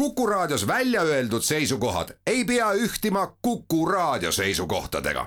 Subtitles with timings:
[0.00, 5.26] Kuku Raadios välja öeldud seisukohad ei pea ühtima Kuku Raadio seisukohtadega.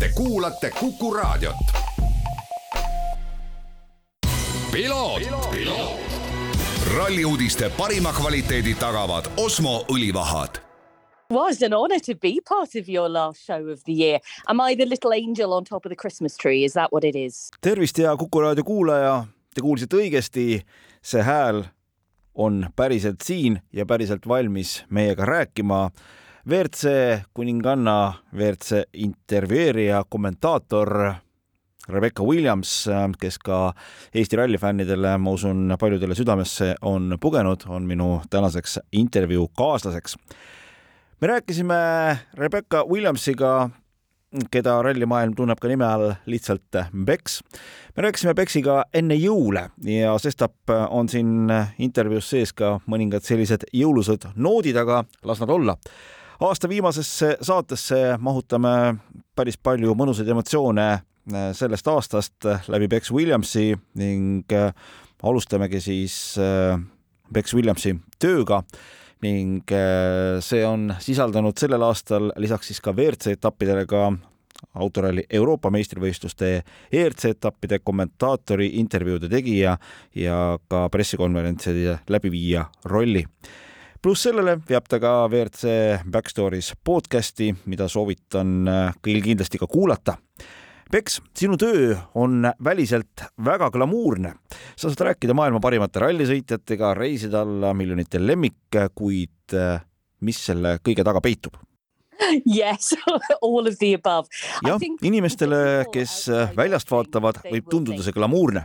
[0.00, 1.56] Te kuulate Kuku Raadiot.
[6.96, 10.60] ralli uudiste parima kvaliteedi tagavad Osmo õlivahad
[11.30, 14.20] was an honour to be part of your last show of the year.
[14.48, 16.64] Am I the little angel on top of the Christmas tree?
[16.64, 17.50] Is that what it is?
[17.60, 19.24] tervist, hea Kuku raadio kuulaja.
[19.54, 20.62] Te kuulsite õigesti.
[21.06, 21.64] see hääl
[22.36, 25.90] on päriselt siin ja päriselt valmis meiega rääkima.
[26.48, 26.88] WRC
[27.34, 31.14] kuninganna, WRC intervjueerija, kommentaator
[31.88, 32.88] Rebecca Williams,
[33.20, 33.72] kes ka
[34.14, 40.16] Eesti rallifännidele, ma usun, paljudele südamesse on pugenud, on minu tänaseks intervjuu kaaslaseks.
[41.20, 41.74] me rääkisime
[42.34, 43.70] Rebecca Williamsiga
[44.52, 47.40] keda rallimaailm tunneb ka nime all lihtsalt Bex.
[47.96, 54.28] me rääkisime Bexiga enne jõule ja sestap on siin intervjuus sees ka mõningad sellised jõulusad
[54.36, 55.76] noodid, aga las nad olla.
[56.40, 58.96] aasta viimasesse saatesse mahutame
[59.34, 60.88] päris palju mõnusaid emotsioone
[61.52, 64.52] sellest aastast läbi Bex Williamsi ning
[65.22, 66.36] alustamegi siis
[67.32, 68.62] Bex Williamsi tööga
[69.24, 69.64] ning
[70.44, 74.10] see on sisaldanud sellel aastal lisaks siis ka WRC etappidele ka
[74.76, 76.50] autoralli Euroopa meistrivõistluste
[76.92, 79.76] ERC etappide kommentaatori, intervjuude tegija
[80.16, 83.24] ja ka pressikonverentside läbiviija rolli.
[84.02, 88.68] pluss sellele veab ta ka WRC Backstories podcasti, mida soovitan
[89.02, 90.16] kõigil kindlasti ka kuulata
[90.86, 94.34] Peks, sinu töö on väliselt väga glamuurne.
[94.76, 99.56] sa saad rääkida maailma parimate rallisõitjatega, reisida alla miljonite lemmik, kuid
[100.20, 101.58] mis selle kõige taga peitub?
[102.46, 102.94] Yes,
[103.42, 104.30] all of the above.
[104.62, 105.58] jah, inimestele,
[105.92, 106.14] kes
[106.54, 108.62] väljast vaatavad, võib tunduda see glamuurne.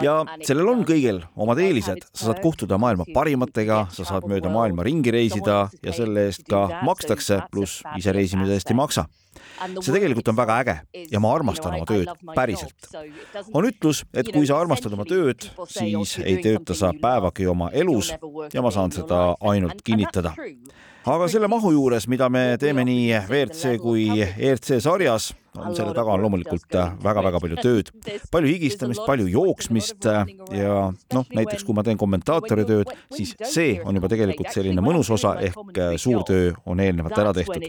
[0.00, 4.88] ja sellel on kõigil omad eelised, sa saad kohtuda maailma parimatega, sa saad mööda maailma
[4.88, 9.04] ringi reisida ja selle eest ka makstakse, pluss ise reisimise eest ei maksa
[9.80, 10.76] see tegelikult on väga äge.
[11.10, 12.88] ja ma armastan oma tööd päriselt.
[13.52, 18.12] on ütlus, et kui sa armastad oma tööd, siis ei tööta sa päevagi oma elus
[18.52, 20.34] ja ma saan seda ainult kinnitada.
[21.06, 26.14] aga selle mahu juures, mida me teeme nii WRC kui ERC sarjas, on selle taga
[26.14, 27.92] on loomulikult väga-väga palju tööd,
[28.34, 30.08] palju higistamist, palju jooksmist
[30.54, 35.10] ja noh, näiteks kui ma teen kommentaatori tööd, siis see on juba tegelikult selline mõnus
[35.14, 37.68] osa ehk suur töö on eelnevalt ära tehtud.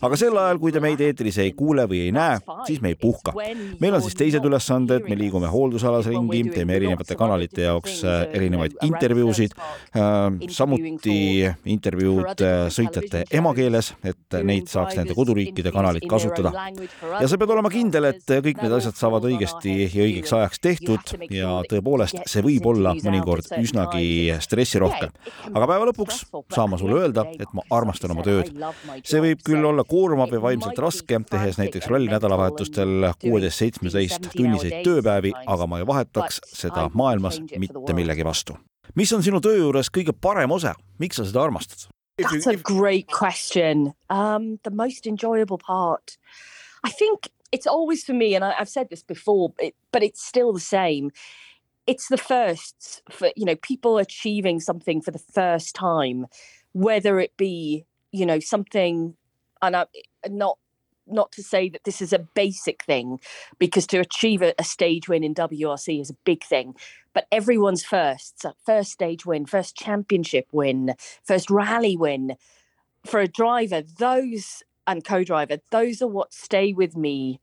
[0.00, 2.98] aga sel ajal, kui te meid eetris ei kuule või ei näe, siis me ei
[3.00, 3.34] puhka.
[3.80, 9.54] meil on siis teised ülesanded, me liigume hooldusalas ringi, teeme erinevate kanalite jaoks erinevaid intervjuusid,
[10.50, 11.18] samuti
[11.74, 16.52] intervjuud sõitjate emakeeles, et neid saaks nende koduriikide kanalid kasutada.
[17.20, 21.14] Ja sa pead olema kindel, et kõik need asjad saavad õigesti ja õigeks ajaks tehtud
[21.34, 25.10] ja tõepoolest, see võib olla mõnikord üsnagi stressirohke.
[25.52, 28.52] aga päeva lõpuks saan ma sulle öelda, et ma armastan oma tööd.
[29.04, 34.82] see võib küll olla koormav ja vaimselt raske, tehes näiteks ralli nädalavahetustel kuueteist, seitsmeteist tunniseid
[34.86, 38.58] tööpäevi, aga ma ei vahetaks seda maailmas mitte millegi vastu
[38.94, 41.88] mis on sinu töö juures kõige parem osa, miks sa seda armastad?
[42.18, 43.92] That's a great question.
[44.08, 46.16] Um, the most enjoyable part,
[46.84, 50.24] I think it's always for me, and I, have said this before, it, but it's
[50.24, 51.10] still the same.
[51.86, 56.26] It's the firsts for you know people achieving something for the first time,
[56.72, 59.14] whether it be you know something,
[59.62, 59.86] and I,
[60.28, 60.58] not
[61.06, 63.18] not to say that this is a basic thing,
[63.58, 66.74] because to achieve a, a stage win in WRC is a big thing.
[67.14, 72.36] But everyone's first, uh, first stage win, first championship win, first rally win
[73.06, 77.40] for a driver, those and co-driver, those are what stay with me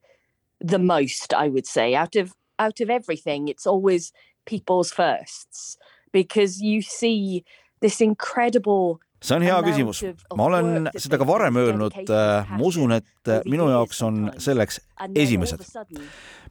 [0.60, 1.96] the most, I would say.
[1.96, 4.14] Out of out of everything, it's always
[4.46, 5.78] people's firsts
[6.12, 7.44] because you see
[7.82, 10.02] this incredible see on hea küsimus.
[10.36, 14.82] ma olen seda ka varem öelnud, ma usun, et minu jaoks on selleks
[15.16, 15.62] esimesed.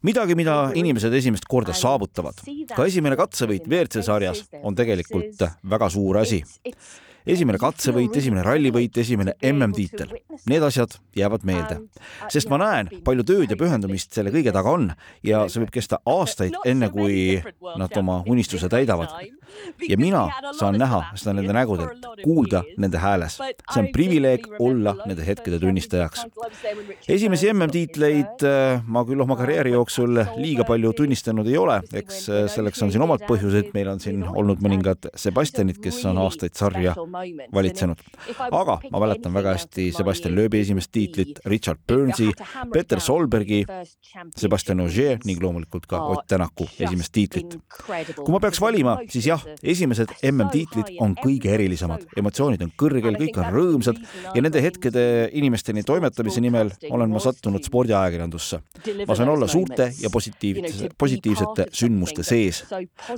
[0.07, 2.43] midagi, mida inimesed esimest korda saavutavad.
[2.75, 5.43] ka esimene katsevõit WRC sarjas on tegelikult
[5.75, 6.43] väga suur asi
[7.25, 10.13] esimene katsevõit, esimene rallivõit, esimene MM-tiitel.
[10.49, 11.77] Need asjad jäävad meelde,
[12.33, 14.87] sest ma näen, palju tööd ja pühendumist selle kõige taga on
[15.27, 17.37] ja see võib kesta aastaid, enne kui
[17.77, 19.13] nad oma unistuse täidavad.
[19.89, 23.35] ja mina saan näha seda nende nägudelt, kuulda nende hääles.
[23.37, 26.25] see on privileeg olla nende hetkede tunnistajaks.
[27.07, 32.47] esimesi MM-tiitleid äh, ma küll oma karjääri jooksul liiga palju tunnistanud ei ole, eks äh,
[32.47, 36.95] selleks on siin omad põhjused, meil on siin olnud mõningad Sebastianid, kes on aastaid sarja
[37.53, 38.01] valitsenud.
[38.51, 42.31] aga ma mäletan väga hästi Sebastian Loebi esimest tiitlit, Richard Burnsi,
[42.73, 43.63] Peter Solbergi,
[44.37, 47.57] Sebastian Ogier ning loomulikult ka Ott Tänaku esimest tiitlit.
[48.15, 53.39] kui ma peaks valima, siis jah, esimesed MM-tiitlid on kõige erilisemad, emotsioonid on kõrgel, kõik
[53.41, 54.01] on rõõmsad
[54.35, 55.05] ja nende hetkede
[55.37, 58.61] inimesteni toimetamise nimel olen ma sattunud spordiajakirjandusse.
[59.07, 62.63] ma saan olla suurte ja positiivsete, positiivsete sündmuste sees.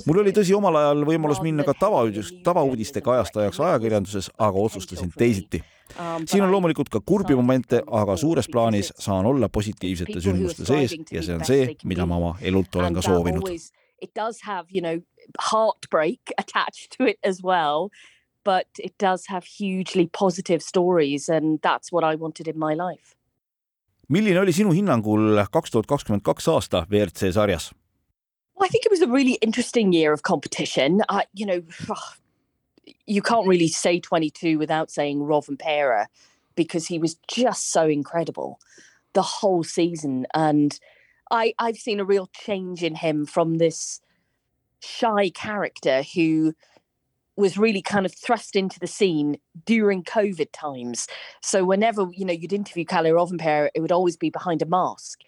[0.06, 5.60] mul oli tõsi omal ajal võimalus minna ka tavauudis, tavauudiste kajastajaks ajakirjanduses, aga otsustasin teisiti
[6.26, 11.22] siin on loomulikult ka kurbi momente, aga suures plaanis saan olla positiivsete sündmuste sees ja
[11.22, 13.48] see on see, mida ma oma elult olen ka soovinud.
[14.02, 15.00] It does have, you know,
[15.40, 17.90] heartbreak attached to it as well,
[18.44, 23.14] but it does have hugely positive stories and that's what I wanted in my life.
[24.08, 27.72] milline oli sinu hinnangul kaks tuhat kakskümmend kaks aasta WRC sarjas?
[28.54, 31.00] Well, I think it was a really interesting year of competition.
[31.08, 31.62] Uh, you know,
[33.06, 36.06] you can't really say 22 without saying Rovanpera
[36.54, 38.60] because he was just so incredible
[39.12, 40.26] the whole season.
[40.34, 40.78] And
[41.30, 44.00] I, I've seen a real change in him from this
[44.80, 46.54] shy character who
[47.36, 51.08] was really kind of thrust into the scene during COVID times.
[51.42, 55.20] So whenever, you know, you'd interview Kalle Rovanpera, it would always be behind a mask.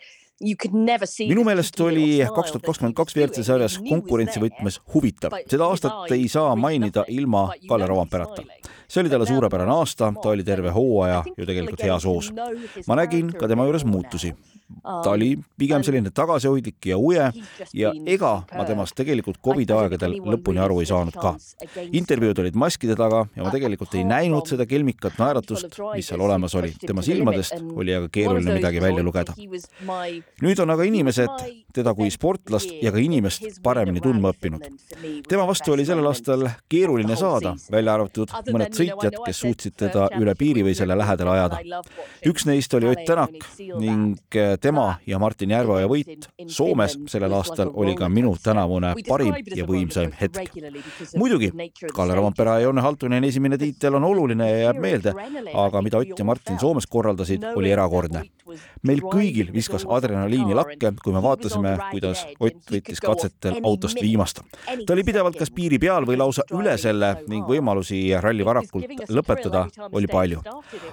[1.31, 5.37] Minu meelest oli kaks tuhat kakskümmend kaks WRC sarjas konkurentsi võtmes huvitav.
[5.49, 8.43] seda aastat ei saa mainida ilma Kalle Rovanperata.
[8.89, 12.33] see oli talle suurepärane aasta, ta oli terve hooaja ju tegelikult heas hoos.
[12.87, 14.35] ma nägin ka tema juures muutusi
[14.83, 17.27] ta oli pigem selline tagasihoidlik ja uje
[17.75, 21.35] ja ega ma temast tegelikult Covidi aegadel lõpuni aru ei saanud ka.
[21.93, 26.55] intervjuud olid maskide taga ja ma tegelikult ei näinud seda kelmikat naeratust, mis seal olemas
[26.59, 26.73] oli.
[26.83, 29.35] tema silmadest oli aga keeruline midagi välja lugeda.
[30.43, 31.47] nüüd on aga inimesed
[31.77, 34.67] teda kui sportlast ja ka inimest paremini tundma õppinud.
[35.29, 40.35] tema vastu oli sellel aastal keeruline saada, välja arvatud mõned sõitjad, kes suutsid teda üle
[40.35, 41.83] piiri või selle lähedale ajada.
[42.27, 43.35] üks neist oli Ott Tänak
[43.79, 44.19] ning
[44.59, 50.13] tema ja Martin Järveoja võit Soomes sellel aastal oli ka minu tänavune parim ja võimsaim
[50.21, 50.53] hetk.
[51.17, 51.53] muidugi,
[51.95, 55.15] Kalle Rompera ja Jonne Haltuneni esimene tiitel on oluline ja jääb meelde,
[55.55, 58.23] aga mida Ott ja Martin Soomes korraldasid, oli erakordne.
[58.87, 64.41] meil kõigil viskas adrenaliini lakke, kui me vaatasime, kuidas Ott võttis katsetel autost viimast.
[64.87, 69.67] ta oli pidevalt kas piiri peal või lausa üle selle ning võimalusi ralli varakult lõpetada
[69.93, 70.41] oli palju.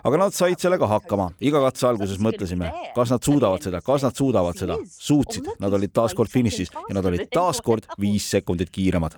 [0.04, 1.31] aga nad said sellega hakkama.
[1.39, 5.73] iga katse alguses mõtlesime, kas nad suudavad suudavad seda, kas nad suudavad seda, suutsid, nad
[5.73, 9.17] olid taas kord finišis ja nad olid taas kord viis sekundit kiiremad.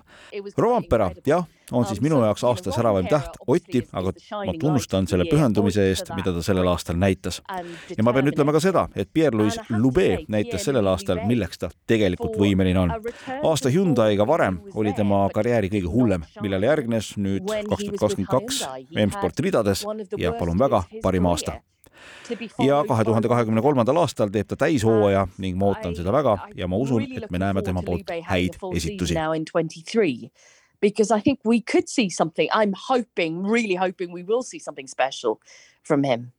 [0.56, 4.12] Rovampera, jah, on siis minu jaoks aasta säravaim täht Otti, aga
[4.46, 7.42] ma tunnustan selle pühendumise eest, mida ta sellel aastal näitas.
[7.96, 12.36] ja ma pean ütlema ka seda, et Pierre-Louis Loubet näitas sellel aastal, milleks ta tegelikult
[12.38, 12.92] võimeline on.
[13.42, 18.62] aasta Hyundai'ga varem oli tema karjääri kõige hullem, millele järgnes nüüd kaks tuhat kakskümmend kaks
[19.06, 19.86] M-sport ridades
[20.18, 21.60] ja palun väga, parim aasta
[22.66, 26.68] ja kahe tuhande kahekümne kolmandal aastal teeb ta täishooaja ning ma ootan seda väga ja
[26.68, 29.14] ma usun, et me näeme tema poolt häid esitusi.
[30.80, 34.60] Because I think we could see something, I am hoping, really hoping we will see
[34.60, 35.40] something special
[35.82, 36.32] from him.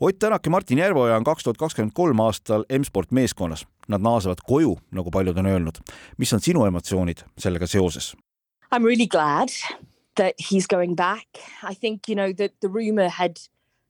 [0.00, 3.66] Ott Tänak ja Martin Järveoja on kaks tuhat kakskümmend kolm aastal M-sport meeskonnas.
[3.88, 5.78] Nad naasevad koju, nagu paljud on öelnud.
[6.18, 8.16] mis on sinu emotsioonid sellega seoses?
[8.72, 9.48] I am really glad
[10.16, 11.26] that he's going back.
[11.70, 13.36] I think, you know, that the rumor had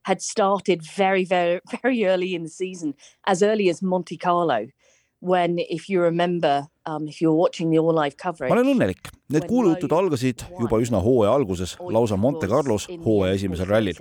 [0.04, 2.94] had started very, very, very early in the season,
[3.26, 4.68] as early as Monte Carlo,
[5.20, 8.50] when, if you remember, um, if you were watching the all live coverage.
[8.50, 13.70] ma olen õnnelik, Need kuulujutud algasid juba üsna hooaja alguses, lausa Monte Carlos hooaja esimesel
[13.70, 13.96] rallil.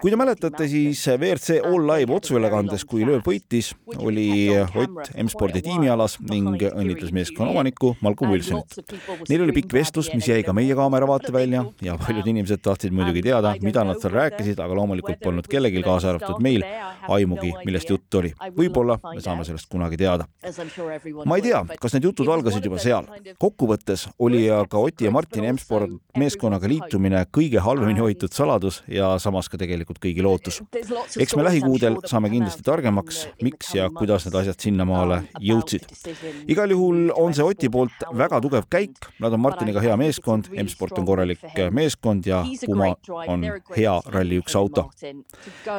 [0.00, 3.68] kui te mäletate, siis WRC All Live otseülekandes, kui lööb võitis,
[4.02, 8.74] oli Ott M-spordi tiimialas ning õnnitles meeskonna omanikku Malcolm Wilsonit.
[9.28, 13.22] Neil oli pikk vestlus, mis jäi ka meie kaamera vaatevälja ja paljud inimesed tahtsid muidugi
[13.28, 16.66] teada, mida nad seal rääkisid, aga loomulikult polnud kellelgi, kaasa arvatud meil,
[17.06, 18.34] aimugi, millest juttu oli.
[18.58, 20.26] võib-olla me saame sellest kunagi teada.
[21.24, 23.06] ma ei tea, kas need jutud algasid juba seal.
[23.38, 29.10] kokkuvõttes oli ja ka Oti ja Martini M-sport meeskonnaga liitumine kõige halvemini hoitud saladus ja
[29.22, 30.60] samas ka tegelikult kõigi lootus.
[31.20, 35.86] eks me lähikuudel saame kindlasti targemaks, miks ja kuidas need asjad sinnamaale jõudsid.
[36.48, 40.98] igal juhul on see Oti poolt väga tugev käik, nad on Martiniga hea meeskond, M-sport
[40.98, 42.94] on korralik meeskond ja Puma
[43.28, 44.88] on hea Rally1 auto.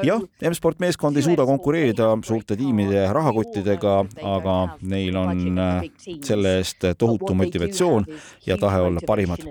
[0.03, 0.21] jah,
[0.51, 3.95] M-sport meeskond ei suuda konkureerida suurte tiimide rahakottidega,
[4.35, 5.43] aga neil on
[6.23, 8.05] selle eest tohutu motivatsioon
[8.45, 9.43] ja tahe olla parimad.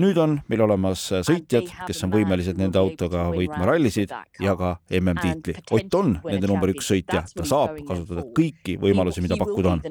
[0.00, 5.56] nüüd on meil olemas sõitjad, kes on võimelised nende autoga võitma rallisid ja ka MM-tiitli.
[5.76, 9.84] Ott on nende number üks sõitja, ta saab kasutada kõiki võimalusi, mida pakkuda on.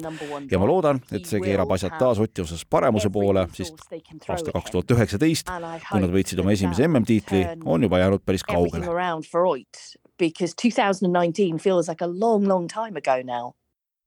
[0.50, 3.80] ja ma loodan, et see keerab asjad taas Oti osas paremuse poole, sest
[4.28, 5.50] aasta kaks tuhat üheksateist,
[5.90, 8.86] kui nad võitsid oma esimese MM-tiitli, on juba jäänud päris kaugele.
[10.20, 13.54] Because 2019 feels like a long, long time ago now.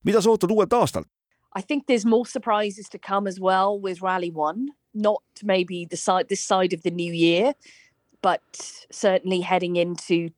[0.04, 1.08] mida sa ootad uuelt aastalt?
[1.56, 4.70] I think there's more surprises to come as well with Rally One.
[4.94, 7.54] Not maybe the side this side of the new year,
[8.22, 10.30] but certainly heading into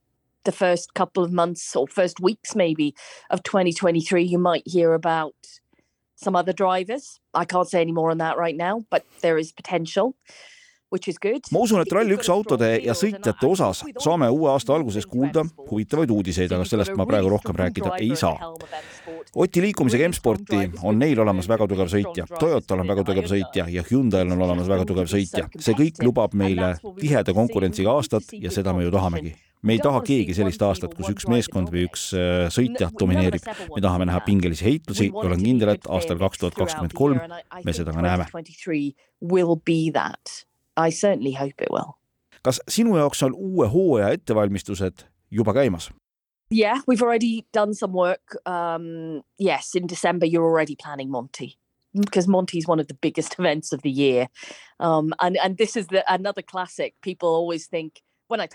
[0.45, 2.95] the first couple of months or first weeks maybe
[3.29, 5.35] of 2023, you might hear about
[6.15, 7.19] some other drivers.
[7.33, 10.15] I can't say any more on that right now, but there is potential.
[11.51, 16.51] Ma usun, et Rally1 autode ja sõitjate osas saame uue aasta alguses kuulda huvitavaid uudiseid,
[16.55, 18.53] aga sellest ma praegu rohkem rääkida ei saa.
[19.35, 23.83] Oti liikumisega M-sporti on neil olemas väga tugev sõitja, Toyotal on väga tugev sõitja ja
[23.89, 25.49] Hyundai'l on olemas väga tugev sõitja.
[25.59, 29.35] see kõik lubab meile tiheda konkurentsiga aastat ja seda me ju tahamegi.
[29.65, 33.41] Me ei taha keegi sellist aastat, kus üks meeskond või üks äh, sõitja domineerib.
[33.75, 35.09] me tahame näha pingelisi heitlusi.
[35.09, 37.17] Ja olen kindel, et aastal kaks tuhat kakskümmend kolm
[37.65, 38.29] me seda ka näeme.
[40.77, 41.97] I certainly hope it will.
[42.45, 45.89] kas sinu jaoks on uue hooaja ettevalmistused juba käimas?
[46.51, 48.37] Yeah, we've already done some work.
[48.45, 51.57] Um, yes, in December you're already planning Monty
[51.99, 54.27] because Monty is one of the biggest events of the year.
[54.79, 56.93] Um, and, and this is the, another classic.
[57.01, 58.01] People always think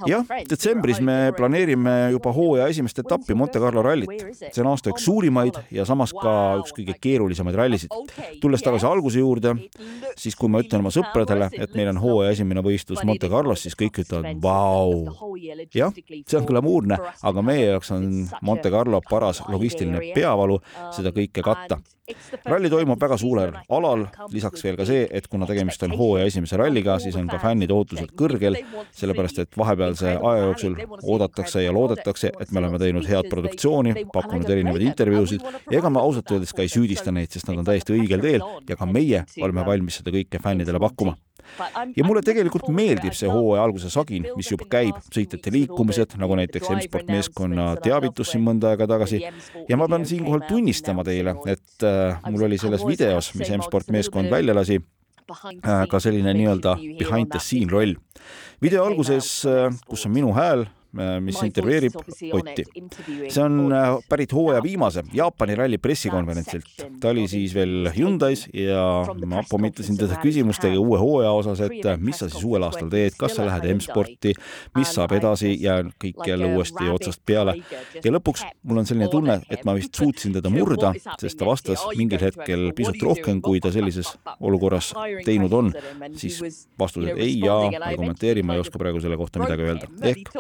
[0.09, 4.25] jah, detsembris me planeerime juba hooaja esimest etappi Monte Carlo rallit.
[4.41, 7.95] see on aasta üks suurimaid ja samas ka üks kõige keerulisemaid rallisid.
[8.43, 9.55] tulles tagasi alguse juurde,
[10.19, 13.79] siis kui ma ütlen oma sõpradele, et meil on hooaja esimene võistlus Monte Carlos, siis
[13.79, 15.07] kõik ütlevad vau.
[15.75, 18.11] jah, see on glamuurne, aga meie jaoks on
[18.43, 20.59] Monte Carlo paras logistiline peavalu
[20.97, 21.79] seda kõike katta
[22.45, 26.59] ralli toimub väga suurel alal, lisaks veel ka see, et kuna tegemist on hooaja esimese
[26.61, 28.59] ralliga, siis on ka fännide ootused kõrgel,
[28.97, 34.51] sellepärast et vahepealse aja jooksul oodatakse ja loodetakse, et me oleme teinud head produktsiooni, pakkunud
[34.51, 35.47] erinevaid intervjuusid.
[35.71, 38.47] Ja ega ma ausalt öeldes ka ei süüdista neid, sest nad on täiesti õigel teel
[38.69, 41.17] ja ka meie oleme valmis seda kõike fännidele pakkuma
[41.97, 46.71] ja mulle tegelikult meeldib see hooaja alguse sagin, mis juba käib, sõitjate liikumised, nagu näiteks
[46.77, 49.23] M-sport meeskonna teavitus siin mõnda aega tagasi.
[49.69, 54.31] ja ma pean siinkohal tunnistama teile, et äh, mul oli selles videos, mis M-sport meeskond
[54.33, 54.81] välja lasi,
[55.31, 57.97] äh, ka selline nii-öelda behind the scene roll.
[58.63, 60.67] video alguses, äh, kus on minu hääl
[61.21, 61.95] mis intervjueerib
[62.33, 62.65] Otti.
[63.29, 66.65] see on äh, pärit hooaja viimase Jaapani ralli pressikonverentsilt.
[67.01, 72.19] ta oli siis veel Hyundai's ja ma pommitasin teda küsimustega uue hooaja osas, et mis
[72.19, 74.35] sa siis uuel aastal teed, kas sa lähed M-sporti,
[74.77, 77.55] mis saab edasi ja kõik jälle uuesti otsast peale.
[78.05, 81.87] ja lõpuks mul on selline tunne, et ma vist suutsin teda murda, sest ta vastas
[81.95, 84.93] mingil hetkel pisut rohkem, kui ta sellises olukorras
[85.25, 85.73] teinud on.
[86.17, 89.91] siis vastused ei ja ma ei kommenteeri, ma ei oska praegu selle kohta midagi öelda.
[90.03, 90.35] ehk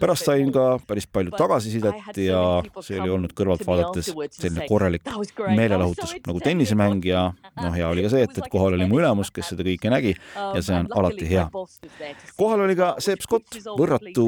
[0.00, 2.40] pärast sain ka päris palju tagasisidet ja
[2.80, 5.08] see oli olnud kõrvalt vaadates selline korralik
[5.56, 9.32] meelelahutus nagu tennisemäng ja noh, hea oli ka see, et, et kohal oli mu ülemus,
[9.34, 11.46] kes seda kõike nägi ja see on alati hea.
[12.38, 14.26] kohal oli ka Sepp Scott, võrratu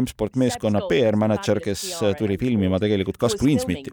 [0.00, 1.84] M-sport meeskonna PR-mänedžer, kes
[2.18, 3.92] tuli filmima tegelikult Gus Greensmiti.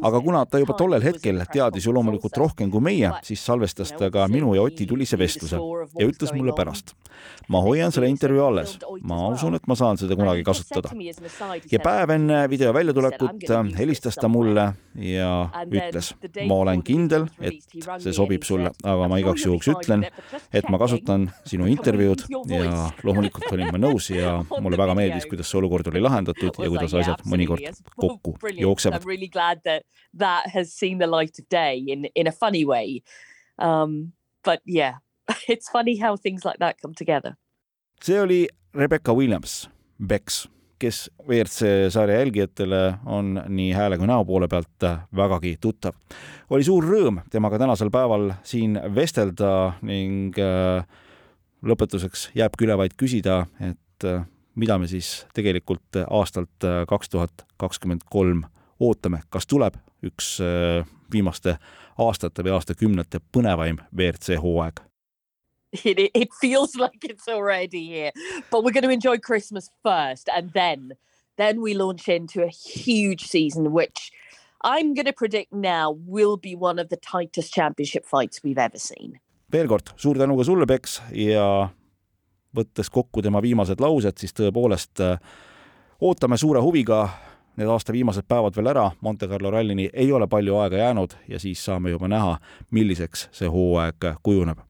[0.00, 4.10] aga kuna ta juba tollel hetkel teadis ju loomulikult rohkem kui meie, siis salvestas ta
[4.12, 5.58] ka minu ja Oti tulise vestluse
[5.98, 6.94] ja ütles mulle pärast.
[7.48, 10.90] ma hoian selle intervjuu alles, ma usun, et ma saan seda kunagi kasutada kasutada.
[11.72, 15.30] ja päev enne video väljatulekut helistas ta mulle ja
[15.66, 16.12] ütles,
[16.48, 17.60] ma olen kindel, et
[18.02, 20.06] see sobib sulle, aga ma igaks juhuks ütlen,
[20.52, 25.50] et ma kasutan sinu intervjuud ja loomulikult olin ma nõus ja mulle väga meeldis, kuidas
[25.50, 29.02] see olukord oli lahendatud ja kuidas asjad mõnikord kokku jooksevad.
[33.58, 34.94] Um, but yeah,
[35.48, 37.36] it's funny how things like that come together.
[38.02, 39.70] see oli Rebecca Williams,
[40.06, 40.46] Bex
[40.82, 45.94] kes WRC sarja jälgijatele on nii hääle kui näo poole pealt vägagi tuttav.
[46.50, 49.52] oli suur rõõm temaga tänasel päeval siin vestelda
[49.86, 50.82] ning äh,
[51.62, 54.26] lõpetuseks jääbki üle vaid küsida, et äh,
[54.58, 58.42] mida me siis tegelikult aastalt äh, kaks tuhat kakskümmend kolm
[58.82, 60.40] ootame, kas tuleb üks
[61.12, 61.60] viimaste
[62.02, 64.82] aastate või aastakümnete põnevaim WRC hooaeg?
[65.72, 68.12] It, it feels like it's already here.
[68.50, 70.92] But we're going to enjoy Christmas first, and then
[71.36, 74.12] then we launch into a huge season, which
[74.62, 78.78] I'm going to predict now will be one of the tightest championship fights we've ever
[78.78, 79.18] seen.
[79.52, 81.68] veel kord suur tänu ka sulle, Peks, ja
[82.56, 85.18] võttes kokku tema viimased laused, siis tõepoolest äh,
[86.00, 87.02] ootame suure huviga
[87.60, 91.38] need aasta viimased päevad veel ära, Monte Carlo rallini ei ole palju aega jäänud ja
[91.38, 92.38] siis saame juba näha,
[92.70, 94.64] milliseks see hooaeg kujuneb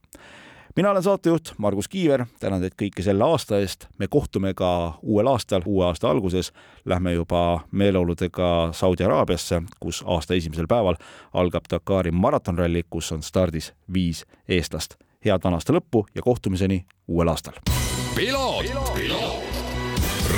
[0.75, 3.87] mina olen saatejuht Margus Kiiver, tänan teid kõiki selle aasta eest.
[3.97, 6.53] me kohtume ka uuel aastal, uue aasta alguses.
[6.85, 10.95] Lähme juba meeleoludega Saudi Araabiasse, kus aasta esimesel päeval
[11.33, 14.95] algab Dakari maratonralli, kus on stardis viis eestlast.
[15.25, 17.53] head vana aasta lõppu ja kohtumiseni uuel aastal.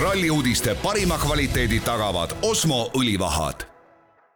[0.01, 3.74] ralli uudiste parima kvaliteedi tagavad Osmo õlivahad